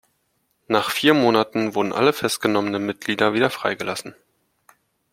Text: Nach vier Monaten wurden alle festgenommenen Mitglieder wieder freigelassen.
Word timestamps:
Nach 0.67 0.89
vier 0.89 1.13
Monaten 1.13 1.75
wurden 1.75 1.93
alle 1.93 2.11
festgenommenen 2.11 2.83
Mitglieder 2.87 3.35
wieder 3.35 3.51
freigelassen. 3.51 4.15